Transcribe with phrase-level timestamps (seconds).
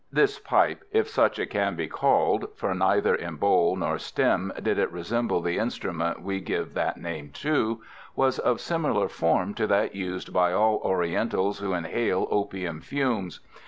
[0.11, 4.79] This pipe, if such it can be called (for neither in bowl nor stem did
[4.79, 7.83] it resemble the instrument we give that name to),
[8.15, 13.41] was of similar form to that used by all Orientals who inhale opium fumes.